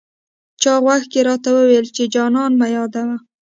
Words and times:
چا 0.61 0.73
غوږ 0.83 1.01
کي 1.11 1.19
راته 1.27 1.49
وويل، 1.55 1.85
چي 1.95 2.03
جانان 2.13 2.51
مه 2.59 2.67
يادوه 2.75 3.17